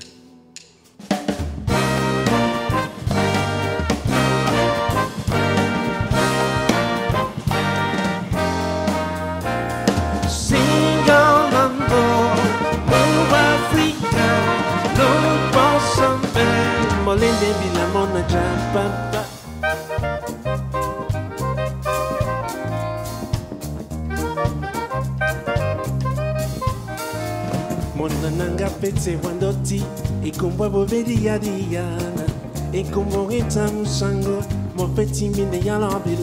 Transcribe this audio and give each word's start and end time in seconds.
pete 28.85 29.19
wandoti 29.25 29.83
ikumbo 30.25 30.69
bobedia 30.69 31.39
diana 31.39 32.25
ikumbo 32.73 33.33
ita 33.33 33.65
musango 33.73 34.45
mopeti 34.77 35.29
mine 35.29 35.59
yala 35.65 35.89
di 36.05 36.17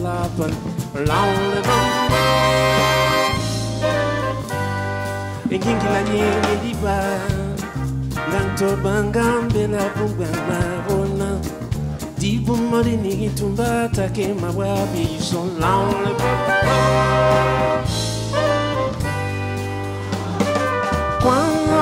lauleva 1.06 1.78
ekingilanye 5.50 6.22
eliba 6.52 6.96
ngantobanga 8.28 9.24
mbela 9.42 9.82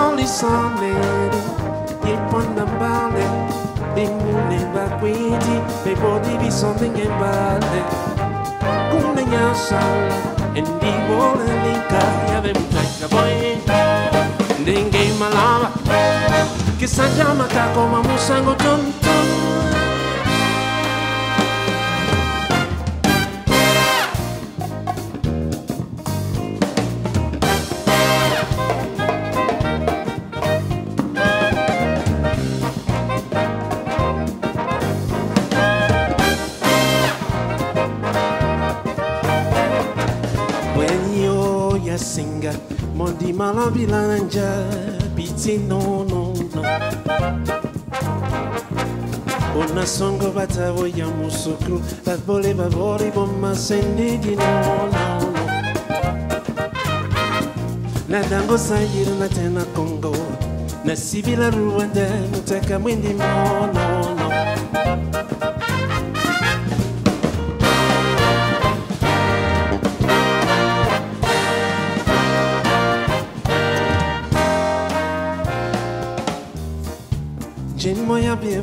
only 0.00 0.26
sonnet 0.26 1.34
e 2.04 2.18
quando 2.30 2.64
The 3.94 4.02
e 4.02 4.08
mune 4.08 4.70
va 4.72 4.96
quindi 4.98 5.62
e 5.84 5.94
body 5.94 6.36
be 6.38 6.50
something 6.50 6.96
in 6.96 7.18
balle 7.18 7.82
come 8.90 9.24
ne 9.24 9.54
sal 9.54 10.08
e 10.52 10.62
di 10.62 10.92
vuole 11.06 11.44
l'inca 11.62 12.02
e 12.28 12.34
avevo 12.34 12.60
tacca 12.70 13.08
poi 13.08 13.62
ninguém 14.64 15.12
malava 15.18 15.70
que 16.80 16.88
sa 16.88 17.06
chama 17.10 17.44
tá 17.44 17.70
como 17.74 18.02
musango, 18.02 18.54
tum 18.54 18.90
tum. 19.02 19.79
mangia 44.30 44.64
piti 45.16 45.58
nonona 45.58 46.62
ona 49.56 49.86
songo 49.86 50.30
batavoya 50.30 51.06
musukru 51.06 51.82
bavole 52.04 52.54
Na 52.54 52.68
bomasendidi 52.68 54.36
nonona 54.36 55.20
nadango 58.08 58.58
sayira 58.58 59.14
natena 59.18 59.64
kongo 59.74 60.14
nasibila 60.84 61.50
ruwanda 61.50 62.06
mutaka 62.32 62.78
mwendi 62.78 63.14
mona 63.14 63.79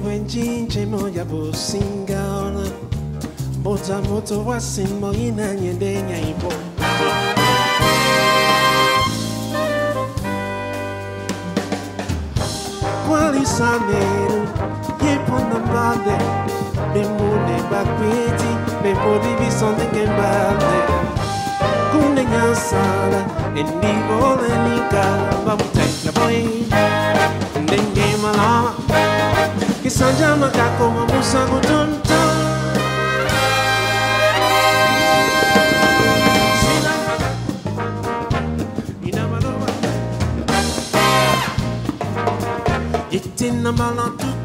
wenjinje 0.07 0.85
moja 0.85 1.25
busingana 1.25 2.67
Bota 3.63 4.01
moto 4.01 4.45
wasimo 4.45 5.13
inanyendenya 5.13 6.19
ipo 6.19 6.53
Quali 13.07 13.45
saneru 13.45 14.41
yepo 15.03 15.37
nambade 15.49 16.15
Memune 16.93 17.57
bakwiti 17.71 18.51
memori 18.83 19.31
bisonde 19.39 19.85
kembade 19.93 20.75
Kunenya 21.91 22.55
sala 22.55 23.21
endi 23.55 23.93
volenika 24.07 25.03
Babutai 25.45 25.93
la 26.05 26.11
boy 26.11 26.37
Ndenge 27.63 28.07
malama 28.21 28.73
Sanjama 29.97 30.49
kakoma 30.49 31.05
musango 31.05 31.59
tonton 31.67 32.29
It's 43.09 43.41
in 43.41 43.63
the 43.63 43.71
malantou 43.71 44.36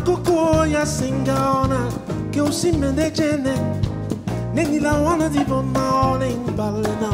akoko 0.00 0.66
ya 0.66 0.86
singa 0.86 1.50
ona 1.62 1.80
ke 2.32 2.40
usimende 2.40 3.10
chene 3.10 3.54
nenila 4.54 4.92
ona 4.96 5.28
dibona 5.28 5.84
ona 6.12 6.26
imbalena 6.26 7.10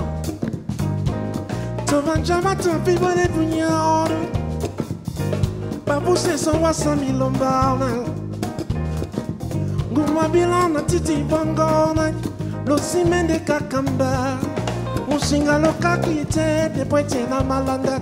tovanjama 1.86 2.54
tapibale 2.56 3.28
bunya 3.28 3.68
ona. 3.68 4.18
Babuse 5.86 6.38
sonwa 6.38 6.74
samilomba 6.74 7.72
ona. 7.72 7.90
Guma 9.94 10.28
bilana 10.28 10.82
titi 10.82 11.16
bongo 11.30 11.90
ona. 11.90 12.12
Losimende 12.66 13.38
kakamba. 13.44 14.38
Musinga 15.08 15.58
lokaki 15.58 16.24
te 16.24 16.68
depoitena 16.74 17.42
malanda 17.44 18.00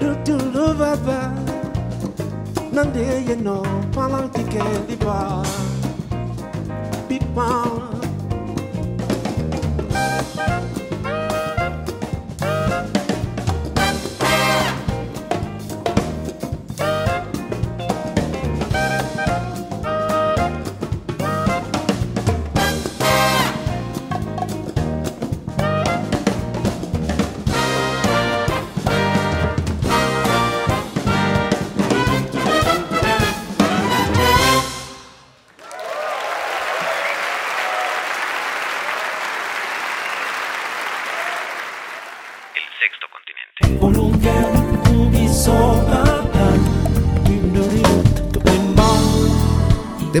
lutuluvaba 0.00 1.43
Nande 2.74 3.22
ye 3.28 3.36
no, 3.36 3.62
malang 3.94 4.28
tike 4.34 4.58
liba. 4.88 5.46
Big 7.08 7.22
pound. 7.32 7.93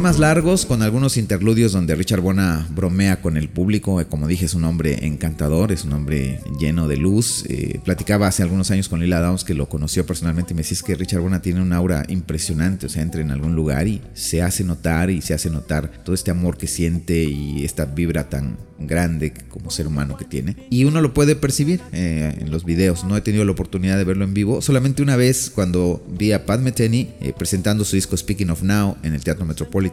Temas 0.04 0.18
largos 0.18 0.66
con 0.66 0.82
algunos 0.82 1.16
interludios 1.16 1.72
donde 1.72 1.94
Richard 1.94 2.20
Bona 2.20 2.68
bromea 2.68 3.22
con 3.22 3.38
el 3.38 3.48
público. 3.48 4.02
Eh, 4.02 4.04
Como 4.04 4.28
dije, 4.28 4.44
es 4.44 4.52
un 4.52 4.64
hombre 4.64 5.06
encantador, 5.06 5.72
es 5.72 5.86
un 5.86 5.94
hombre 5.94 6.40
lleno 6.60 6.88
de 6.88 6.98
luz. 6.98 7.46
Eh, 7.48 7.80
platicaba 7.82 8.26
hace 8.26 8.42
algunos 8.42 8.70
años 8.70 8.90
con 8.90 9.00
Lila 9.00 9.22
Downs, 9.22 9.44
que 9.44 9.54
lo 9.54 9.66
conoció 9.70 10.04
personalmente, 10.04 10.52
y 10.52 10.56
me 10.56 10.62
decís 10.62 10.82
que 10.82 10.94
Richard 10.94 11.22
Bona 11.22 11.40
tiene 11.40 11.62
un 11.62 11.72
aura 11.72 12.04
impresionante. 12.08 12.84
O 12.84 12.90
sea, 12.90 13.00
entra 13.00 13.22
en 13.22 13.30
algún 13.30 13.54
lugar 13.54 13.88
y 13.88 14.02
se 14.12 14.42
hace 14.42 14.62
notar 14.62 15.08
y 15.08 15.22
se 15.22 15.32
hace 15.32 15.48
notar 15.48 15.90
todo 16.04 16.14
este 16.14 16.30
amor 16.30 16.58
que 16.58 16.66
siente 16.66 17.24
y 17.24 17.64
esta 17.64 17.86
vibra 17.86 18.28
tan 18.28 18.58
grande 18.78 19.32
como 19.48 19.70
ser 19.70 19.86
humano 19.86 20.16
que 20.16 20.24
tiene. 20.24 20.56
Y 20.70 20.84
uno 20.84 21.00
lo 21.00 21.14
puede 21.14 21.36
percibir 21.36 21.80
eh, 21.92 22.36
en 22.40 22.50
los 22.50 22.64
videos. 22.64 23.04
No 23.04 23.16
he 23.16 23.20
tenido 23.20 23.44
la 23.44 23.52
oportunidad 23.52 23.96
de 23.96 24.04
verlo 24.04 24.24
en 24.24 24.34
vivo. 24.34 24.60
Solamente 24.60 25.02
una 25.02 25.16
vez 25.16 25.50
cuando 25.54 26.04
vi 26.08 26.32
a 26.32 26.44
Pat 26.46 26.60
Metheny 26.60 27.14
eh, 27.20 27.32
presentando 27.36 27.84
su 27.84 27.96
disco 27.96 28.16
Speaking 28.16 28.50
of 28.50 28.62
Now 28.62 28.96
en 29.02 29.14
el 29.14 29.22
Teatro 29.22 29.46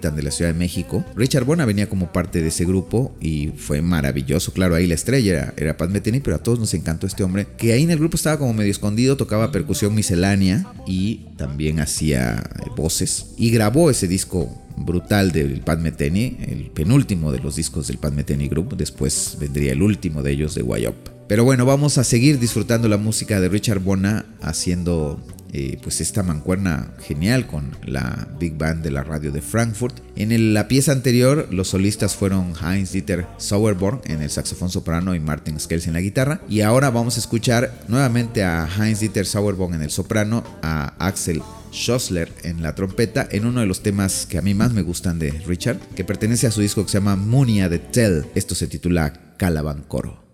De 0.09 0.23
la 0.23 0.31
Ciudad 0.31 0.51
de 0.51 0.57
México. 0.57 1.05
Richard 1.15 1.45
Bona 1.45 1.65
venía 1.65 1.87
como 1.87 2.11
parte 2.11 2.41
de 2.41 2.47
ese 2.47 2.65
grupo 2.65 3.15
y 3.21 3.49
fue 3.55 3.83
maravilloso. 3.83 4.51
Claro, 4.51 4.73
ahí 4.73 4.87
la 4.87 4.95
estrella 4.95 5.31
era, 5.31 5.53
era 5.57 5.77
Pat 5.77 5.91
Metheny, 5.91 6.21
pero 6.21 6.37
a 6.37 6.39
todos 6.39 6.59
nos 6.59 6.73
encantó 6.73 7.05
este 7.05 7.23
hombre 7.23 7.45
que 7.57 7.73
ahí 7.73 7.83
en 7.83 7.91
el 7.91 7.99
grupo 7.99 8.15
estaba 8.15 8.39
como 8.39 8.53
medio 8.53 8.71
escondido, 8.71 9.15
tocaba 9.15 9.51
percusión 9.51 9.93
miscelánea 9.93 10.65
y 10.87 11.27
también 11.37 11.79
hacía 11.79 12.37
eh, 12.37 12.69
voces 12.75 13.27
y 13.37 13.51
grabó 13.51 13.91
ese 13.91 14.07
disco 14.07 14.49
brutal 14.77 15.31
del 15.31 15.61
Pat 15.61 15.79
Metheny, 15.79 16.37
el 16.47 16.71
penúltimo 16.73 17.31
de 17.31 17.39
los 17.39 17.55
discos 17.55 17.87
del 17.87 17.99
Pat 17.99 18.13
Metheny 18.13 18.47
Group. 18.47 18.75
Después 18.75 19.37
vendría 19.39 19.73
el 19.73 19.83
último 19.83 20.23
de 20.23 20.31
ellos 20.31 20.55
de 20.55 20.63
Wayop. 20.63 20.95
Pero 21.27 21.45
bueno, 21.45 21.65
vamos 21.65 21.97
a 21.97 22.03
seguir 22.03 22.39
disfrutando 22.39 22.89
la 22.89 22.97
música 22.97 23.39
de 23.39 23.47
Richard 23.47 23.79
Bona 23.79 24.25
haciendo 24.41 25.17
eh, 25.53 25.77
pues 25.81 26.01
esta 26.01 26.23
mancuerna 26.23 26.93
genial 27.01 27.47
con 27.47 27.75
la 27.83 28.27
Big 28.39 28.57
Band 28.57 28.83
de 28.83 28.91
la 28.91 29.03
radio 29.03 29.31
de 29.31 29.41
Frankfurt. 29.41 29.99
En 30.15 30.53
la 30.53 30.67
pieza 30.67 30.91
anterior, 30.91 31.47
los 31.51 31.69
solistas 31.69 32.15
fueron 32.15 32.53
Heinz 32.55 32.91
Dieter 32.91 33.27
Sauerborn 33.37 34.01
en 34.05 34.21
el 34.21 34.29
saxofón 34.29 34.69
soprano 34.69 35.13
y 35.15 35.19
Martin 35.19 35.59
Skels 35.59 35.87
en 35.87 35.93
la 35.93 36.01
guitarra. 36.01 36.41
Y 36.47 36.61
ahora 36.61 36.89
vamos 36.89 37.17
a 37.17 37.19
escuchar 37.19 37.83
nuevamente 37.87 38.43
a 38.43 38.67
Heinz 38.67 38.99
Dieter 39.01 39.25
Sauerborn 39.25 39.73
en 39.73 39.81
el 39.81 39.91
soprano, 39.91 40.43
a 40.61 40.93
Axel 41.05 41.41
Schossler 41.73 42.31
en 42.43 42.61
la 42.61 42.75
trompeta, 42.75 43.27
en 43.31 43.45
uno 43.45 43.61
de 43.61 43.65
los 43.65 43.81
temas 43.81 44.25
que 44.25 44.37
a 44.37 44.41
mí 44.41 44.53
más 44.53 44.73
me 44.73 44.81
gustan 44.81 45.19
de 45.19 45.31
Richard, 45.31 45.79
que 45.95 46.03
pertenece 46.03 46.47
a 46.47 46.51
su 46.51 46.61
disco 46.61 46.83
que 46.83 46.91
se 46.91 46.97
llama 46.97 47.15
Munia 47.15 47.69
de 47.69 47.79
Tell. 47.79 48.25
Esto 48.35 48.55
se 48.55 48.67
titula 48.67 49.35
Calaban 49.37 49.83
Coro. 49.87 50.30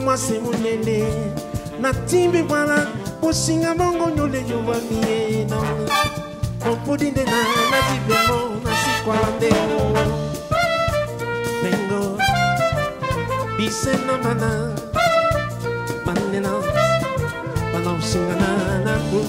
mwasi 0.00 0.38
na, 0.38 1.04
natimbi 1.80 2.42
wana 2.52 2.86
kosinga 3.20 3.74
bongo 3.74 4.10
nyole 4.10 4.44
yowalie 4.50 5.44
na 5.44 5.56
mopudi 6.66 7.10
nde 7.10 7.24
nalati 7.24 8.00
bongo 8.08 8.60
nasikwala 8.64 9.28
nde. 9.36 9.50
Bengo 11.62 12.18
bisena 13.56 14.18
mana, 14.24 14.72
banena 16.06 16.50
bana 17.72 17.90
osingana 17.92 18.48
na 18.56 18.78
na 18.84 18.98
ku. 19.08 19.20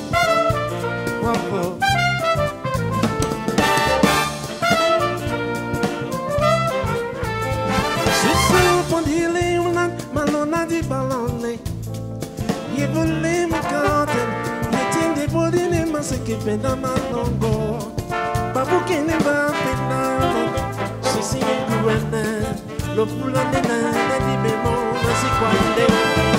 Wapo. 1.25 1.90
kipenda 16.31 16.75
manongo 16.75 17.53
babukele 18.55 19.15
bapenda 19.25 20.01
sisi 21.11 21.37
nguwene 21.69 22.23
lopula 22.95 23.43
nena 23.51 23.77
na 24.09 24.17
libemo 24.25 24.73
nasikwandeo 25.03 26.30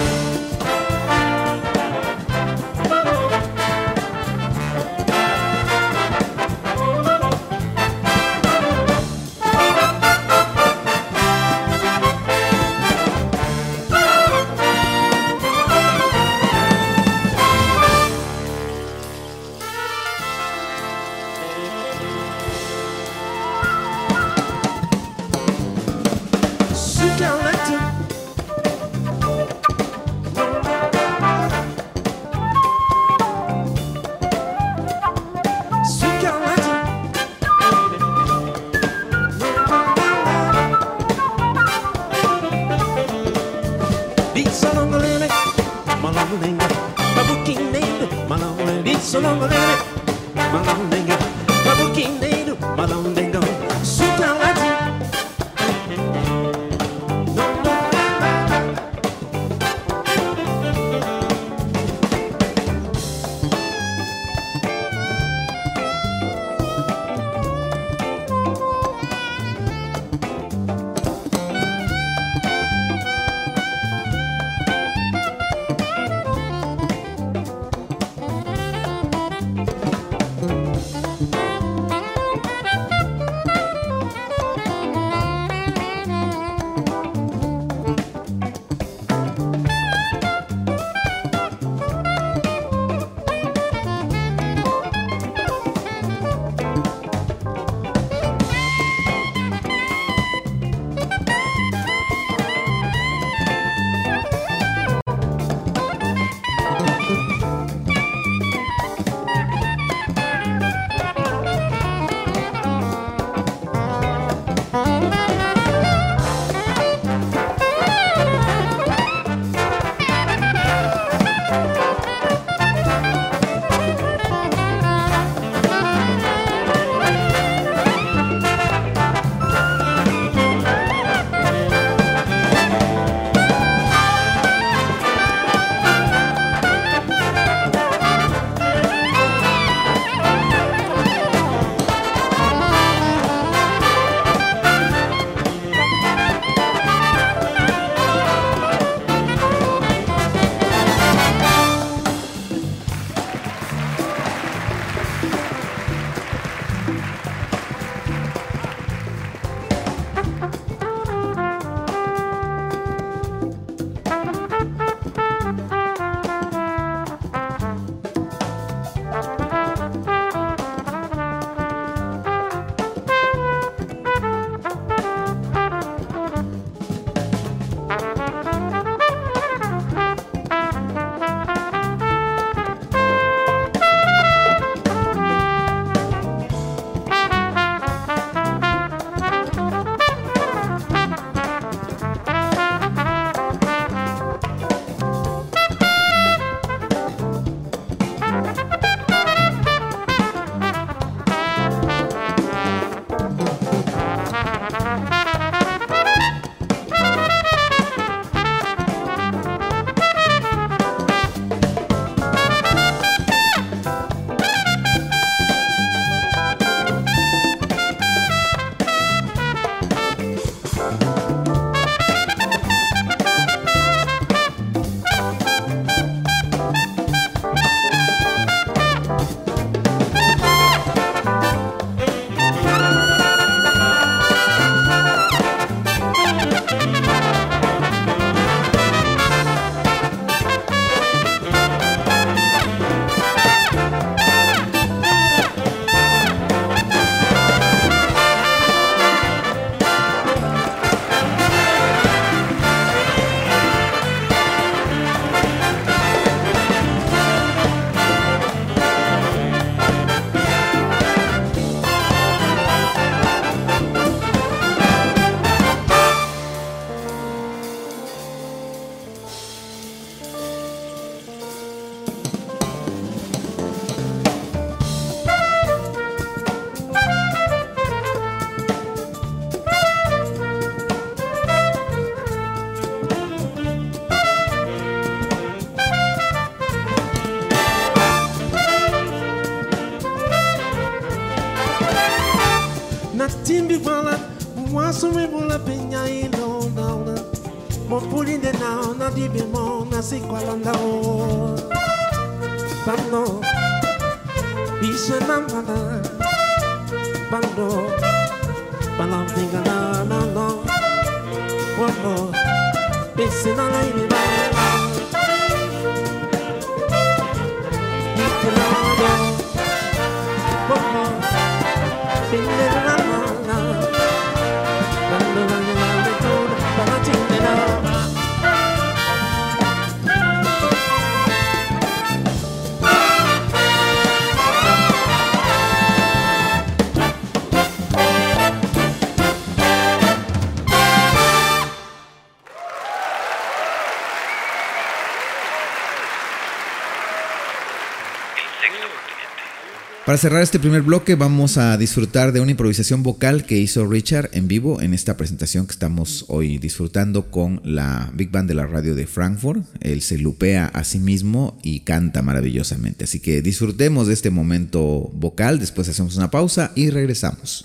Para 350.13 350.21
cerrar 350.21 350.43
este 350.43 350.59
primer 350.59 350.83
bloque 350.83 351.15
vamos 351.15 351.57
a 351.57 351.75
disfrutar 351.79 352.33
de 352.33 352.41
una 352.41 352.51
improvisación 352.51 353.03
vocal 353.03 353.47
que 353.47 353.57
hizo 353.57 353.87
Richard 353.87 354.29
en 354.35 354.47
vivo 354.47 354.83
en 354.83 354.93
esta 354.93 355.17
presentación 355.17 355.67
que 355.67 355.73
estamos 355.73 356.27
hoy 356.29 356.59
disfrutando 356.59 357.31
con 357.31 357.63
la 357.65 358.11
Big 358.13 358.31
Band 358.31 358.47
de 358.47 358.55
la 358.55 358.67
radio 358.67 358.95
de 358.95 359.07
Frankfurt. 359.07 359.65
Él 359.81 360.03
se 360.03 360.19
lupea 360.19 360.67
a 360.67 360.85
sí 360.85 360.99
mismo 360.99 361.57
y 361.63 361.81
canta 361.81 362.21
maravillosamente. 362.21 363.05
Así 363.05 363.21
que 363.21 363.41
disfrutemos 363.41 364.07
de 364.07 364.13
este 364.13 364.29
momento 364.29 365.11
vocal, 365.15 365.59
después 365.59 365.89
hacemos 365.89 366.15
una 366.19 366.31
pausa 366.31 366.73
y 366.75 366.91
regresamos. 366.91 367.65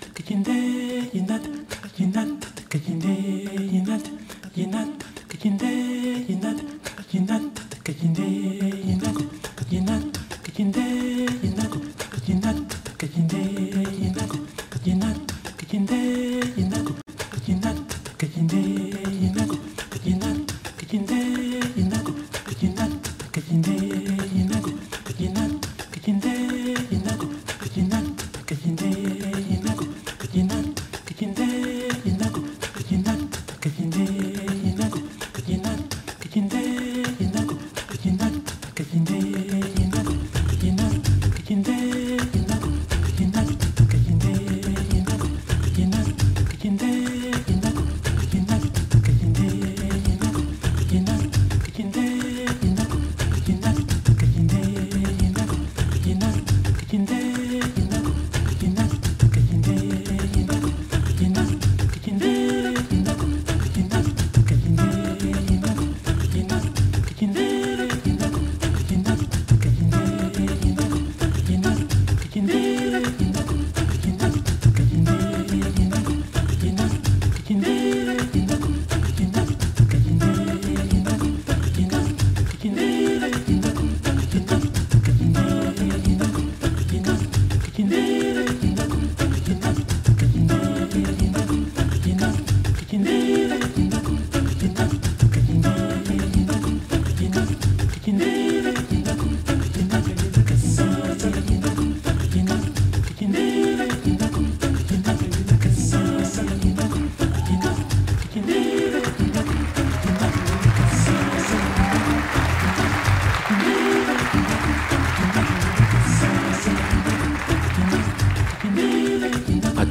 Yine 10.61 11.20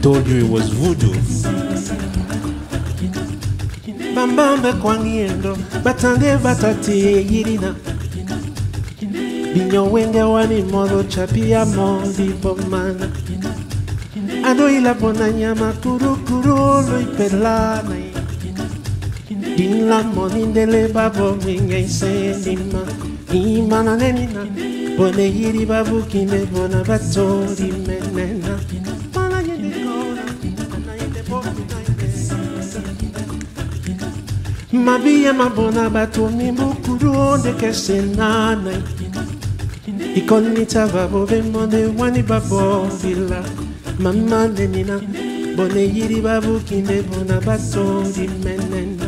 told 0.02 0.26
you 0.26 0.46
it 0.46 0.50
was 0.50 0.68
voodoo. 0.70 1.14
bambambe 4.14 4.72
kwangiendo 4.72 5.58
batange 5.84 6.26
eh, 6.26 6.38
batati 6.38 7.00
eh, 7.00 7.32
yirina 7.32 7.74
binyowenge 9.54 10.18
eh, 10.18 10.30
wani 10.30 10.62
modo 10.62 11.02
chapia 11.02 11.66
modi 11.66 12.32
bomana 12.42 13.08
ado 14.44 14.70
ila 14.70 14.94
bona 14.94 15.30
nyama 15.30 15.72
kuru 15.72 16.16
kuru 16.16 16.56
lo 16.56 17.00
ipelana 17.00 17.96
din 19.56 19.88
la 19.88 20.02
monindele 20.02 20.88
babo 20.88 21.36
minga 21.44 21.78
isenima 21.78 22.82
imana 23.32 23.96
nenina 23.96 24.44
bone 24.96 25.24
yiri 25.36 25.66
babu 25.66 26.02
kime 26.02 26.46
bona 26.52 26.84
batori 26.84 27.72
menena 27.86 28.58
mabi 34.72 35.24
ya 35.24 35.32
mabona 35.32 35.90
bato 35.90 36.28
mimbukuru 36.28 37.36
ndekesenana 37.36 38.72
ikonita 40.14 40.86
babo 40.86 41.26
bemone 41.26 41.86
wani 41.98 42.22
babongila 42.22 43.44
mama 43.98 44.48
nenina 44.48 45.00
bone 45.56 45.82
yiri 45.94 46.20
babukinde 46.20 47.02
bona 47.02 47.40
bato 47.40 48.04
ndimenene 48.04 48.99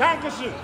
Dankeschön. 0.00 0.54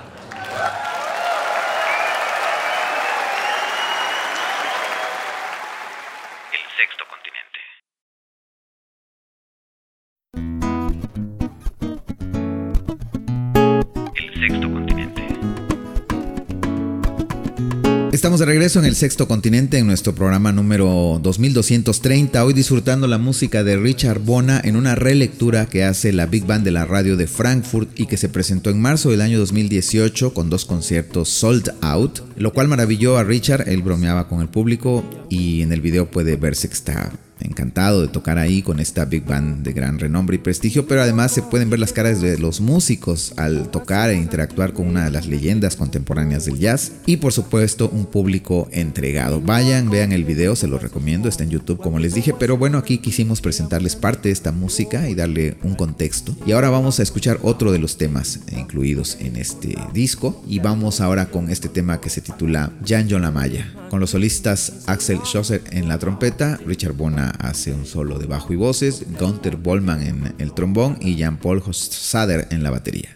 Estamos 18.26 18.40
de 18.40 18.46
regreso 18.46 18.80
en 18.80 18.86
el 18.86 18.96
sexto 18.96 19.28
continente 19.28 19.78
en 19.78 19.86
nuestro 19.86 20.12
programa 20.12 20.50
número 20.50 21.20
2230, 21.22 22.44
hoy 22.44 22.54
disfrutando 22.54 23.06
la 23.06 23.18
música 23.18 23.62
de 23.62 23.76
Richard 23.76 24.18
Bona 24.18 24.60
en 24.64 24.74
una 24.74 24.96
relectura 24.96 25.66
que 25.66 25.84
hace 25.84 26.12
la 26.12 26.26
Big 26.26 26.44
Band 26.44 26.64
de 26.64 26.72
la 26.72 26.84
radio 26.86 27.16
de 27.16 27.28
Frankfurt 27.28 27.88
y 27.94 28.06
que 28.06 28.16
se 28.16 28.28
presentó 28.28 28.70
en 28.70 28.80
marzo 28.80 29.10
del 29.10 29.20
año 29.20 29.38
2018 29.38 30.34
con 30.34 30.50
dos 30.50 30.64
conciertos 30.64 31.28
sold 31.28 31.72
out, 31.82 32.18
lo 32.36 32.52
cual 32.52 32.66
maravilló 32.66 33.16
a 33.16 33.22
Richard, 33.22 33.68
él 33.68 33.82
bromeaba 33.82 34.26
con 34.26 34.40
el 34.40 34.48
público 34.48 35.04
y 35.30 35.62
en 35.62 35.72
el 35.72 35.80
video 35.80 36.10
puede 36.10 36.34
verse 36.34 36.66
que 36.66 36.74
está 36.74 37.12
encantado 37.40 38.02
de 38.02 38.08
tocar 38.08 38.38
ahí 38.38 38.62
con 38.62 38.80
esta 38.80 39.04
big 39.04 39.24
band 39.24 39.62
de 39.62 39.72
gran 39.72 39.98
renombre 39.98 40.36
y 40.36 40.38
prestigio, 40.38 40.86
pero 40.86 41.02
además 41.02 41.32
se 41.32 41.42
pueden 41.42 41.70
ver 41.70 41.78
las 41.78 41.92
caras 41.92 42.20
de 42.20 42.38
los 42.38 42.60
músicos 42.60 43.32
al 43.36 43.70
tocar 43.70 44.10
e 44.10 44.16
interactuar 44.16 44.72
con 44.72 44.86
una 44.86 45.04
de 45.04 45.10
las 45.10 45.26
leyendas 45.26 45.76
contemporáneas 45.76 46.46
del 46.46 46.58
jazz 46.58 46.92
y 47.06 47.18
por 47.18 47.32
supuesto 47.32 47.88
un 47.88 48.06
público 48.06 48.68
entregado. 48.72 49.40
Vayan, 49.40 49.90
vean 49.90 50.12
el 50.12 50.24
video, 50.24 50.56
se 50.56 50.68
lo 50.68 50.78
recomiendo, 50.78 51.28
está 51.28 51.44
en 51.44 51.50
YouTube 51.50 51.80
como 51.80 51.98
les 51.98 52.14
dije, 52.14 52.34
pero 52.38 52.56
bueno, 52.56 52.78
aquí 52.78 52.98
quisimos 52.98 53.40
presentarles 53.40 53.96
parte 53.96 54.28
de 54.28 54.32
esta 54.32 54.52
música 54.52 55.08
y 55.08 55.14
darle 55.14 55.56
un 55.62 55.74
contexto. 55.74 56.36
Y 56.46 56.52
ahora 56.52 56.70
vamos 56.70 57.00
a 57.00 57.02
escuchar 57.02 57.38
otro 57.42 57.72
de 57.72 57.78
los 57.78 57.98
temas 57.98 58.40
incluidos 58.56 59.16
en 59.20 59.36
este 59.36 59.76
disco 59.92 60.42
y 60.48 60.58
vamos 60.60 61.00
ahora 61.00 61.26
con 61.26 61.50
este 61.50 61.68
tema 61.68 62.00
que 62.00 62.10
se 62.10 62.20
titula 62.20 62.72
Jan 62.86 63.06
Maya, 63.32 63.72
con 63.90 64.00
los 64.00 64.10
solistas 64.10 64.84
Axel 64.86 65.20
Schlosser 65.24 65.62
en 65.70 65.88
la 65.88 65.98
trompeta, 65.98 66.58
Richard 66.66 66.94
Bona 66.94 67.25
hace 67.30 67.72
un 67.72 67.86
solo 67.86 68.18
de 68.18 68.26
bajo 68.26 68.52
y 68.52 68.56
voces, 68.56 69.04
Gunther 69.18 69.56
Bollman 69.56 70.02
en 70.02 70.34
el 70.38 70.52
trombón 70.52 70.98
y 71.00 71.16
Jean-Paul 71.16 71.62
Sader 71.72 72.48
en 72.50 72.62
la 72.62 72.70
batería. 72.70 73.15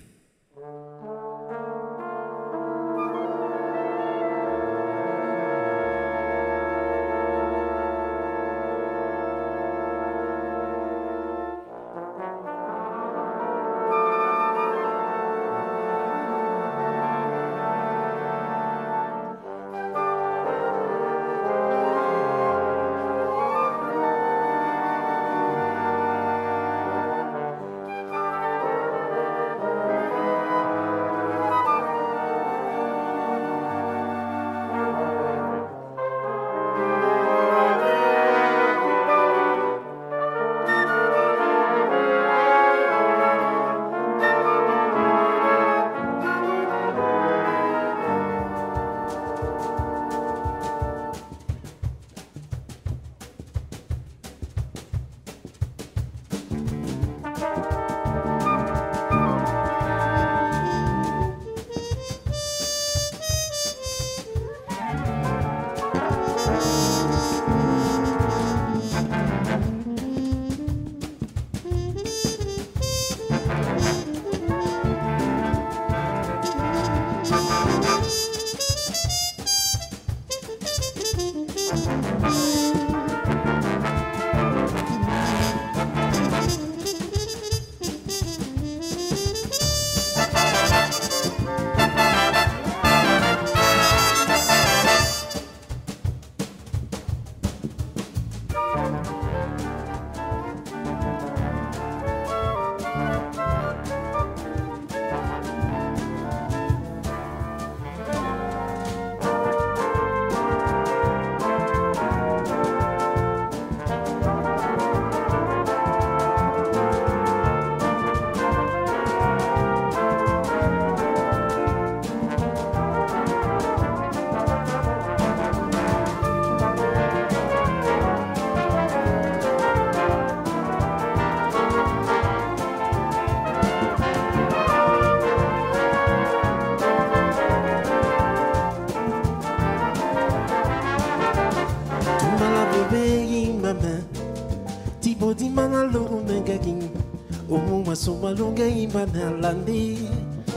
banalandi 148.94 149.98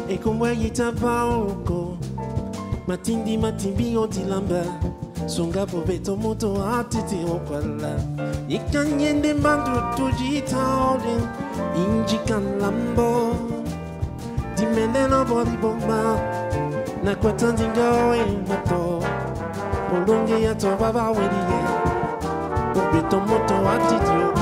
ekombo 0.10 0.48
ekitapa 0.48 1.26
oko 1.26 1.98
matindi 2.88 3.38
matimbi 3.38 3.98
otilamba. 3.98 4.64
Songa 5.26 5.66
bobeto 5.66 6.18
moto 6.18 6.50
atete 6.62 7.16
okwala 7.26 7.96
yekanye 8.50 9.14
nde 9.14 9.34
mbandu 9.34 9.72
tujitaole 9.96 11.16
injikanlambo 11.76 13.36
dimeneno 14.58 15.26
bolibomba 15.26 16.20
nakwata 17.04 17.52
nzinga 17.52 18.16
emato 18.16 19.04
polonge 19.90 20.42
ya 20.42 20.56
toba 20.56 20.92
baweliye 20.92 21.60
bobeto 22.74 23.20
moto 23.20 23.56
atete 23.74 24.33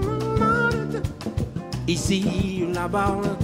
Ici, 1.86 2.66
là-bas, 2.72 3.36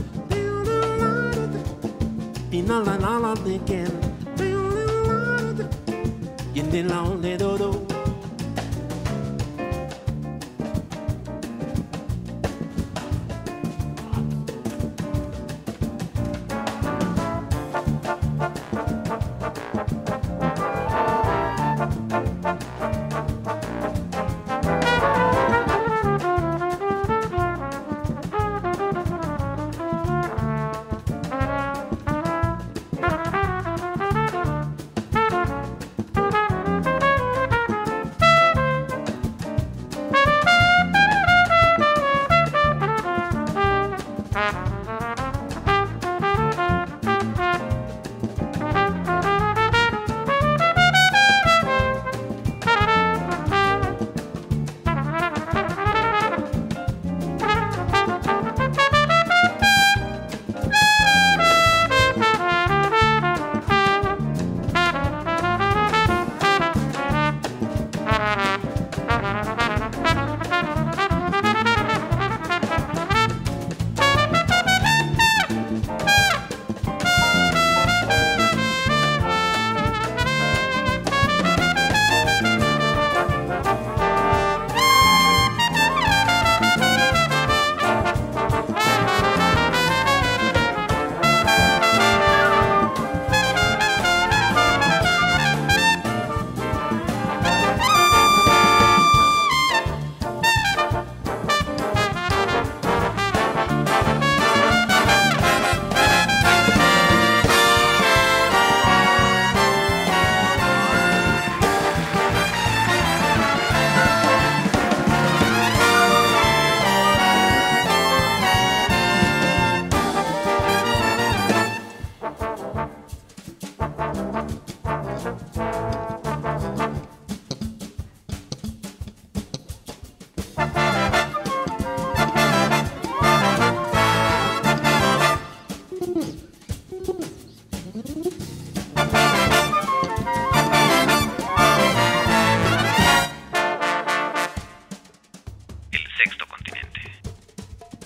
in 2.50 2.66
la 2.66 2.78
la 2.80 2.96
la 2.96 3.18
la 3.18 3.32
again. 3.32 3.92
In 6.54 6.70
the 6.70 6.82
lonely 6.82 7.36
dodo. 7.36 7.89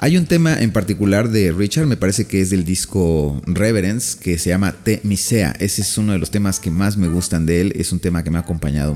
Hay 0.05 0.19
un 0.19 0.27
tema 0.27 0.61
en 0.61 0.71
particular 0.71 1.31
de 1.31 1.51
Richard, 1.51 1.87
me 1.87 1.97
parece 1.97 2.27
que 2.27 2.43
es 2.43 2.51
del 2.51 2.67
disco 2.67 3.41
Reverence, 3.47 4.19
que 4.21 4.37
se 4.37 4.51
llama 4.51 4.73
Te 4.73 5.01
Misea. 5.03 5.57
Ese 5.59 5.81
es 5.81 5.97
uno 5.97 6.13
de 6.13 6.19
los 6.19 6.31
temas 6.31 6.61
que 6.61 6.71
más 6.71 6.99
me 6.99 7.09
gustan 7.09 7.47
de 7.47 7.63
él. 7.63 7.73
Es 7.75 7.91
un 7.91 8.01
tema 8.01 8.23
que 8.23 8.29
me 8.29 8.37
ha 8.37 8.43
acompañado 8.43 8.95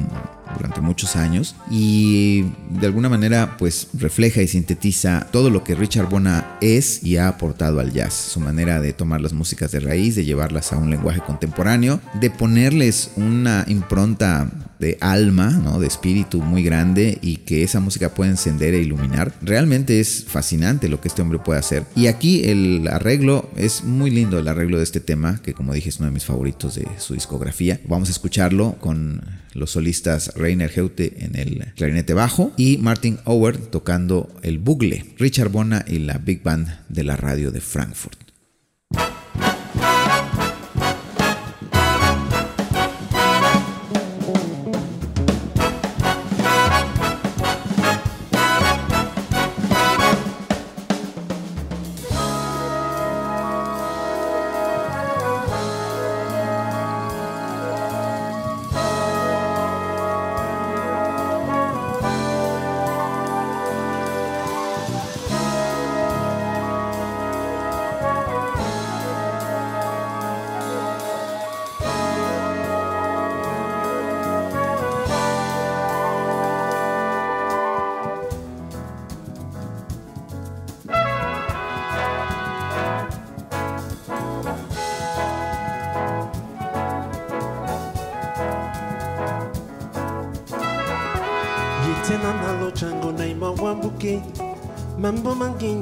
durante 0.55 0.83
muchos 0.83 1.17
años 1.17 1.57
y 1.71 2.45
de 2.79 2.87
alguna 2.87 3.09
manera 3.09 3.57
pues 3.57 3.89
refleja 3.95 4.43
y 4.43 4.49
sintetiza 4.49 5.27
todo 5.33 5.49
lo 5.49 5.65
que 5.65 5.75
Richard 5.75 6.11
Bona 6.11 6.59
es 6.61 7.03
y 7.03 7.17
ha 7.17 7.29
aportado 7.29 7.81
al 7.81 7.91
jazz, 7.91 8.13
su 8.13 8.41
manera 8.41 8.79
de 8.79 8.93
tomar 8.93 9.23
las 9.23 9.33
músicas 9.33 9.73
de 9.73 9.81
raíz, 9.81 10.15
de 10.15 10.27
llevarlas 10.27 10.75
a 10.75 10.77
un 10.77 10.91
lenguaje 10.91 11.21
contemporáneo, 11.21 12.03
de 12.21 12.29
ponerles 12.29 13.13
una 13.17 13.65
impronta 13.67 14.51
de 14.79 14.99
alma, 15.01 15.51
¿no? 15.51 15.81
de 15.81 15.87
espíritu 15.87 16.41
muy 16.41 16.63
grande 16.63 17.19
y 17.23 17.39
que 17.39 17.63
esa 17.63 17.81
música 17.81 18.15
puede 18.15 18.31
encender 18.31 18.75
e 18.75 18.81
iluminar. 18.81 19.35
Realmente 19.43 20.01
es 20.01 20.25
fascinante 20.25 20.89
lo 20.89 21.01
que 21.01 21.09
este 21.09 21.23
hombre 21.23 21.39
puede 21.39 21.59
hacer. 21.59 21.85
Y 21.97 22.07
aquí 22.07 22.45
el 22.45 22.89
arreglo 22.89 23.51
es 23.57 23.85
muy 23.85 24.11
lindo, 24.11 24.39
el 24.39 24.49
arreglo 24.49 24.79
de 24.79 24.85
este 24.85 25.01
tema, 25.01 25.41
que 25.43 25.55
como 25.55 25.73
dije 25.73 25.89
es 25.89 25.99
uno 25.99 26.07
de 26.07 26.15
mis 26.15 26.25
favoritos 26.25 26.75
de 26.75 26.87
su 26.99 27.15
discografía. 27.15 27.81
Vamos 27.87 28.09
a 28.09 28.13
escucharlo 28.13 28.77
con 28.81 29.23
los 29.55 29.73
solistas 29.73 30.33
Rainer 30.37 30.73
Heute 30.79 31.25
en 31.25 31.37
el 31.37 31.73
clarinete 31.75 32.15
bajo 32.15 32.53
y 32.57 32.79
Martin 32.79 33.19
Ower 33.25 33.59
tocando 33.59 34.31
el 34.43 34.59
bugle, 34.59 35.15
Richard 35.19 35.51
Bona 35.51 35.85
y 35.87 35.99
la 35.99 36.19
Big 36.19 36.43
Band 36.43 36.69
de 36.89 37.05
la 37.05 37.17
radio 37.17 37.51
de 37.51 37.61
Frankfurt. 37.61 38.28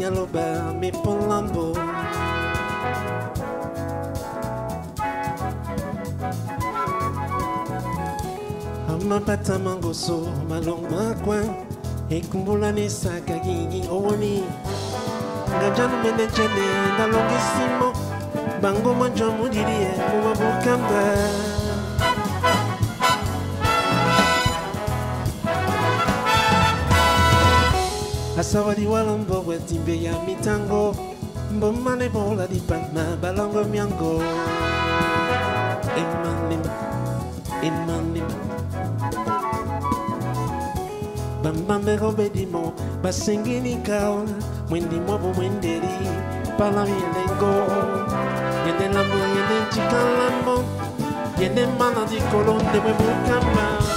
yellow 0.06 0.26
ba 0.30 0.72
mi 0.80 0.90
polambo. 1.02 1.74
amapata 8.92 9.58
mangoso 9.58 10.18
malongo 10.48 10.86
makwa 10.94 11.38
ekumbulanisa 12.10 13.18
gini 13.44 13.80
owoni 13.90 14.46
ngajanu 15.58 15.96
na 16.02 16.98
nalongisi 16.98 17.50
simo, 17.54 17.88
bango 18.62 18.94
mwanjwa 18.94 19.30
mudiliye 19.30 19.90
mobabukamba 20.10 21.02
basabali 28.46 28.86
walombo 28.86 29.42
bwetimbe 29.42 30.02
ya 30.02 30.12
mitango. 30.22 30.94
Mbomane 31.50 32.08
bola 32.08 32.46
di 32.46 32.54
lipana 32.54 33.18
balongo 33.18 33.64
miango. 33.64 34.22
Emanimba 35.98 36.70
emanimba 37.62 38.34
bambambeko 41.42 42.12
bedimo 42.12 42.72
basengini 43.02 43.76
kaola 43.82 44.30
mwendi 44.70 45.00
mwabo 45.00 45.34
mwendeli 45.34 46.06
pala 46.58 46.86
mielengo 46.86 47.52
yende 48.66 48.88
lambo 48.94 49.16
yende 49.34 49.56
ntikalamo 49.66 50.64
yende 51.40 51.66
mana 51.78 52.02
likolo 52.10 52.54
nde 52.62 52.78
bwe 52.80 52.92
bukamba 52.92 53.95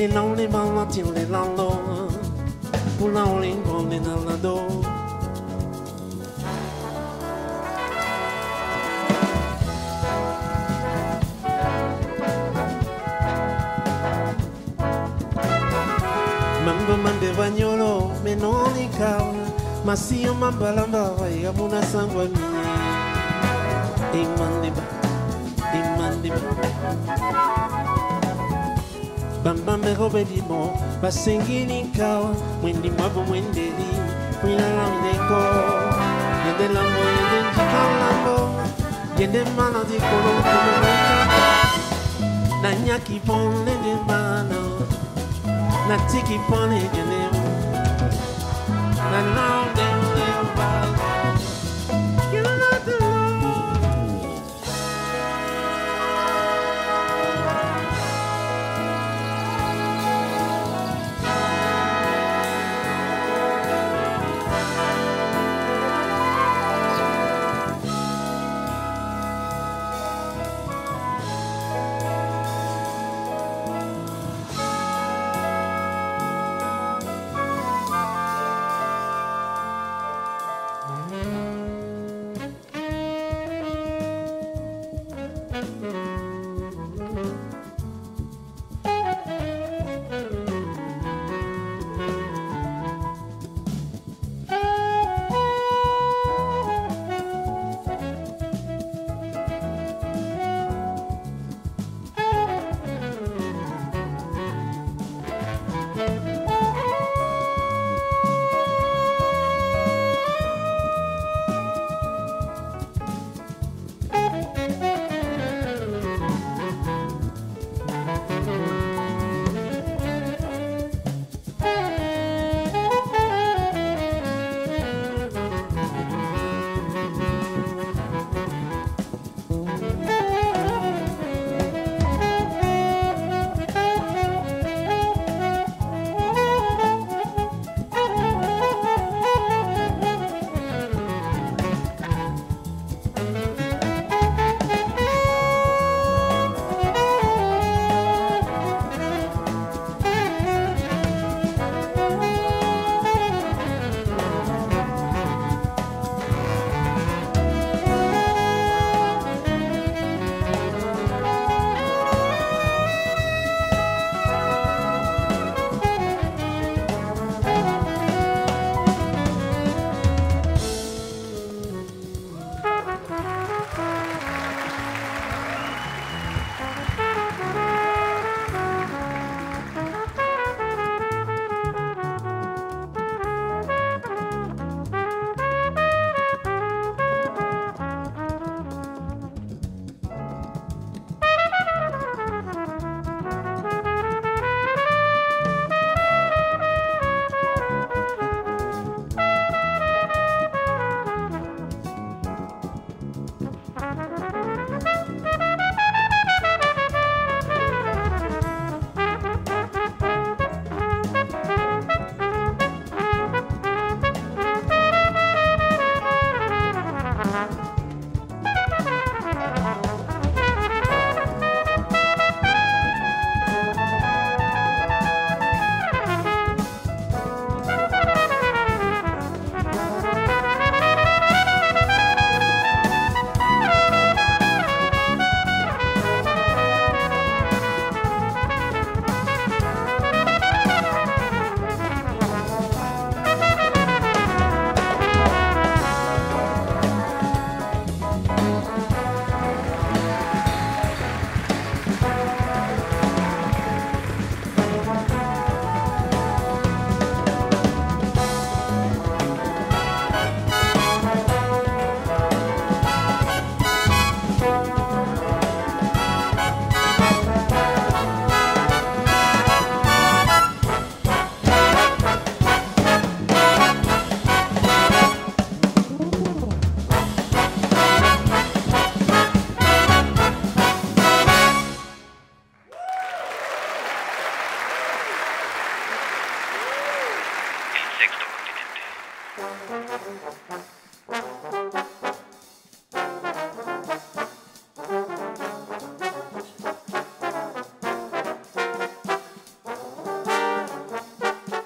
Ni 0.00 0.08
long 0.08 0.32
ni 0.34 0.46
bang 0.46 0.76
la 0.76 0.84
tin 0.92 1.12
li 1.14 1.24
long 1.28 1.56
lo 1.58 1.70
Pu 2.98 3.08
long 3.16 3.40
li 3.42 3.52
bang 3.66 4.00
na 4.06 4.14
la 4.26 4.36
do 4.44 4.56
Mambo 16.64 16.94
mande 17.04 17.28
bagnolo 17.36 17.92
me 18.24 18.34
non 18.34 18.72
ni 18.72 18.88
cavolo 18.96 19.44
Ma 19.84 19.94
si 19.94 20.22
io 20.24 20.32
mambalamba 20.32 21.12
vai 21.18 21.44
a 21.44 21.50
una 21.50 21.82
sangue 21.82 22.28
mia 22.28 22.48
E 24.12 24.26
mandiba, 24.38 24.82
e 25.76 25.80
mandiba 25.98 27.59
bambambe 29.44 29.94
ho 29.94 30.08
belimo 30.10 30.60
basingilinka 31.02 32.20
mwendi 32.62 32.90
mwavu 32.90 33.20
mwendeli 33.22 33.90
mwinalamdeko 34.42 35.40
yende 36.46 36.66
lambo 36.74 37.00
yende 37.16 37.38
njikalambo 37.48 38.36
yende 39.18 39.44
mana 39.56 39.80
dikolo 39.84 40.32
kumuleka 40.46 41.46
nanyaki 42.62 43.20
pone 43.26 43.72
de 43.84 43.94
mano 44.08 44.62
natiki 45.88 46.38
pone 46.48 46.76
yende 46.76 47.20
nanao 49.10 49.64
de 49.76 49.86
mbalo 50.52 50.89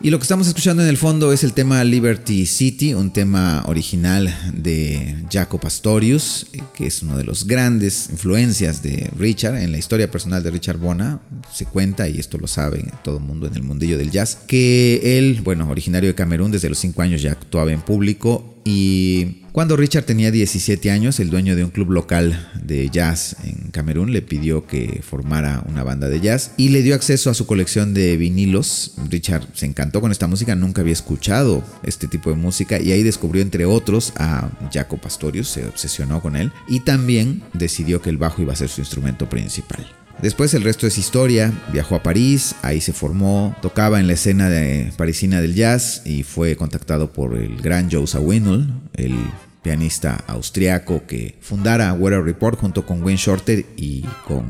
Y 0.04 0.10
lo 0.10 0.18
que 0.18 0.24
estamos 0.24 0.46
escuchando 0.46 0.82
en 0.82 0.90
el 0.90 0.98
fondo 0.98 1.32
es 1.32 1.44
el 1.44 1.54
tema 1.54 1.82
Liberty 1.82 2.44
City, 2.44 2.92
un 2.92 3.10
tema 3.10 3.64
original 3.66 4.52
de 4.52 5.24
Jaco 5.32 5.58
Pastorius, 5.58 6.48
que 6.74 6.88
es 6.88 7.02
uno 7.02 7.16
de 7.16 7.24
los 7.24 7.46
grandes 7.46 8.10
influencias 8.10 8.82
de 8.82 9.10
Richard 9.16 9.56
en 9.56 9.72
la 9.72 9.78
historia 9.78 10.10
personal 10.10 10.42
de 10.42 10.50
Richard 10.50 10.76
Bona. 10.76 11.22
Se 11.50 11.64
cuenta, 11.64 12.06
y 12.06 12.18
esto 12.18 12.36
lo 12.36 12.46
sabe 12.48 12.84
todo 13.02 13.16
el 13.16 13.24
mundo 13.24 13.46
en 13.46 13.54
el 13.54 13.62
mundillo 13.62 13.96
del 13.96 14.10
jazz, 14.10 14.36
que 14.46 15.16
él, 15.16 15.40
bueno, 15.42 15.70
originario 15.70 16.10
de 16.10 16.14
Camerún, 16.14 16.52
desde 16.52 16.68
los 16.68 16.76
5 16.80 17.00
años 17.00 17.22
ya 17.22 17.32
actuaba 17.32 17.72
en 17.72 17.80
público 17.80 18.60
y 18.66 19.42
cuando 19.52 19.76
Richard 19.76 20.04
tenía 20.04 20.30
17 20.30 20.90
años, 20.90 21.20
el 21.20 21.30
dueño 21.30 21.54
de 21.54 21.62
un 21.62 21.70
club 21.70 21.92
local 21.92 22.50
de 22.60 22.88
jazz 22.90 23.36
en 23.44 23.53
Camerún 23.74 24.12
le 24.12 24.22
pidió 24.22 24.66
que 24.68 25.02
formara 25.02 25.64
una 25.68 25.82
banda 25.82 26.08
de 26.08 26.20
jazz 26.20 26.52
y 26.56 26.68
le 26.68 26.82
dio 26.82 26.94
acceso 26.94 27.28
a 27.28 27.34
su 27.34 27.44
colección 27.44 27.92
de 27.92 28.16
vinilos. 28.16 28.94
Richard 29.10 29.48
se 29.52 29.66
encantó 29.66 30.00
con 30.00 30.12
esta 30.12 30.28
música, 30.28 30.54
nunca 30.54 30.82
había 30.82 30.92
escuchado 30.92 31.64
este 31.82 32.06
tipo 32.06 32.30
de 32.30 32.36
música 32.36 32.80
y 32.80 32.92
ahí 32.92 33.02
descubrió 33.02 33.42
entre 33.42 33.66
otros 33.66 34.12
a 34.16 34.48
Jaco 34.72 34.96
Pastorius, 34.98 35.48
se 35.48 35.66
obsesionó 35.66 36.22
con 36.22 36.36
él 36.36 36.52
y 36.68 36.80
también 36.80 37.42
decidió 37.52 38.00
que 38.00 38.10
el 38.10 38.16
bajo 38.16 38.42
iba 38.42 38.52
a 38.52 38.56
ser 38.56 38.68
su 38.68 38.80
instrumento 38.80 39.28
principal. 39.28 39.84
Después 40.22 40.54
el 40.54 40.62
resto 40.62 40.86
es 40.86 40.96
historia, 40.96 41.52
viajó 41.72 41.96
a 41.96 42.02
París, 42.04 42.54
ahí 42.62 42.80
se 42.80 42.92
formó, 42.92 43.56
tocaba 43.60 43.98
en 43.98 44.06
la 44.06 44.12
escena 44.12 44.48
parisina 44.96 45.40
del 45.40 45.54
jazz 45.54 46.02
y 46.04 46.22
fue 46.22 46.54
contactado 46.54 47.12
por 47.12 47.36
el 47.36 47.60
gran 47.60 47.90
Joe 47.90 48.06
Zawinul, 48.06 48.72
el 48.94 49.16
pianista 49.64 50.22
austriaco 50.28 51.06
que 51.06 51.36
fundara 51.40 51.92
Weather 51.94 52.22
Report 52.22 52.60
junto 52.60 52.86
con 52.86 53.02
Wayne 53.02 53.18
Shorter 53.18 53.64
y 53.76 54.02
con, 54.28 54.44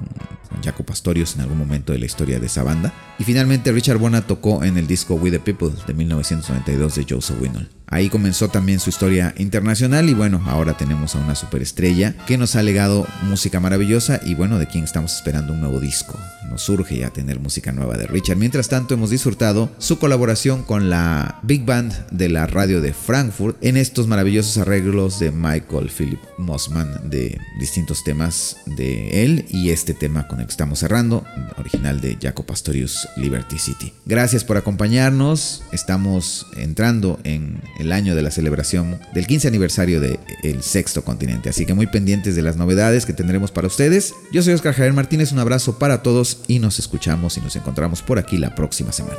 con 0.51 0.63
Jaco 0.63 0.85
Pastorius 0.85 1.37
en 1.37 1.43
algún 1.43 1.57
momento 1.57 1.93
de 1.95 2.01
la 2.01 2.05
historia 2.05 2.41
de 2.41 2.47
esa 2.47 2.65
banda. 2.65 2.93
Y 3.19 3.25
finalmente 3.25 3.73
Richard 3.73 3.99
Bona 3.99 4.27
tocó 4.27 4.65
en 4.65 4.77
el 4.77 4.87
disco 4.87 5.15
We 5.15 5.31
the 5.31 5.39
People 5.39 5.71
de 5.87 5.95
1992 5.95 6.97
de 6.97 7.07
Joe 7.09 7.23
Zawinul. 7.23 7.71
Ahí 7.95 8.09
comenzó 8.09 8.49
también 8.49 8.81
su 8.81 8.91
historia 8.91 9.33
internacional 9.39 10.09
y 10.09 10.15
bueno, 10.15 10.43
ahora 10.47 10.77
tenemos 10.77 11.15
a 11.15 11.21
una 11.21 11.37
superestrella 11.37 12.17
que 12.27 12.37
nos 12.37 12.57
ha 12.57 12.63
legado 12.65 13.07
música 13.23 13.61
maravillosa 13.61 14.21
y 14.25 14.35
bueno, 14.35 14.59
de 14.59 14.67
quien 14.67 14.83
estamos 14.83 15.15
esperando 15.15 15.53
un 15.53 15.61
nuevo 15.61 15.79
disco. 15.79 16.19
Nos 16.51 16.63
surge 16.63 16.99
ya 16.99 17.11
tener 17.11 17.39
música 17.39 17.71
nueva 17.71 17.97
de 17.97 18.09
Richard. 18.09 18.37
Mientras 18.37 18.69
tanto, 18.69 18.95
hemos 18.95 19.11
disfrutado 19.11 19.71
su 19.79 20.01
colaboración 20.01 20.65
con 20.65 20.91
la 20.91 21.39
Big 21.45 21.65
Band 21.65 21.93
de 22.11 22.29
la 22.29 22.49
radio 22.49 22.81
de 22.81 22.93
Frankfurt 22.93 23.57
en 23.65 23.77
estos 23.77 24.09
maravillosos 24.09 24.59
arreglos 24.59 25.21
de 25.21 25.31
Michael 25.31 25.89
Philip 25.89 26.21
Mossman 26.37 27.09
de 27.09 27.39
distintos 27.61 28.03
temas 28.03 28.57
de 28.67 29.23
él 29.23 29.47
y 29.51 29.71
este 29.71 29.95
tema 29.95 30.27
con 30.27 30.41
el 30.41 30.47
que 30.47 30.51
estamos 30.51 30.81
cerrando, 30.81 31.25
original 31.59 32.01
de 32.01 32.19
Jaco 32.21 32.45
Pastorius 32.45 33.09
Liberty 33.17 33.59
City. 33.59 33.93
Gracias 34.05 34.43
por 34.43 34.57
acompañarnos. 34.57 35.63
Estamos 35.71 36.49
entrando 36.57 37.21
en 37.23 37.63
año 37.93 38.15
de 38.15 38.23
la 38.23 38.31
celebración 38.31 39.01
del 39.13 39.27
15 39.27 39.49
aniversario 39.49 40.01
de 40.01 40.19
El 40.43 40.63
Sexto 40.63 41.05
Continente. 41.05 41.49
Así 41.49 41.67
que 41.67 41.75
muy 41.75 41.87
pendientes 41.87 42.37
de 42.37 42.43
las 42.43 42.57
novedades 42.57 43.07
que 43.07 43.13
tendremos 43.13 43.51
para 43.51 43.67
ustedes. 43.67 44.13
Yo 44.33 44.43
soy 44.43 44.55
Oscar 44.55 44.75
Javier 44.75 44.93
Martínez, 44.93 45.33
un 45.33 45.39
abrazo 45.39 45.79
para 45.79 46.03
todos 46.03 46.39
y 46.47 46.59
nos 46.59 46.79
escuchamos 46.79 47.37
y 47.37 47.41
nos 47.41 47.57
encontramos 47.57 48.03
por 48.03 48.19
aquí 48.19 48.37
la 48.37 48.55
próxima 48.55 48.93
semana. 48.93 49.19